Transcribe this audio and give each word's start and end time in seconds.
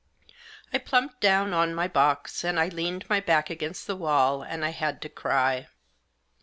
I 0.73 0.79
plumped 0.79 1.19
down 1.21 1.53
on 1.53 1.75
my 1.75 1.87
box, 1.87 2.43
and 2.43 2.59
I 2.59 2.69
leaned 2.69 3.07
my 3.07 3.19
back 3.19 3.51
against 3.51 3.85
the 3.85 3.95
wall, 3.95 4.41
and 4.41 4.65
I 4.65 4.69
had 4.69 4.99
to 5.03 5.09
cry. 5.09 5.67